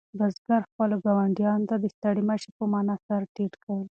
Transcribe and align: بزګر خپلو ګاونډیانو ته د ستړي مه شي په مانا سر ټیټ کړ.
بزګر 0.17 0.61
خپلو 0.69 0.95
ګاونډیانو 1.05 1.67
ته 1.69 1.75
د 1.79 1.85
ستړي 1.95 2.23
مه 2.29 2.35
شي 2.41 2.51
په 2.57 2.65
مانا 2.71 2.95
سر 3.05 3.21
ټیټ 3.35 3.53
کړ. 3.63 3.81